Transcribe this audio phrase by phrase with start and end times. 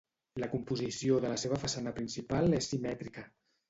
[0.43, 3.33] La composició de la seva façana principal és simètrica.